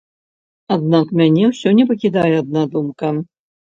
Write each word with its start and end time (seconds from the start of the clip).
Аднак 0.75 1.11
мяне 1.21 1.43
ўсё 1.51 1.75
не 1.81 1.85
пакідае 1.93 2.33
адна 2.41 2.61
думка. 2.77 3.07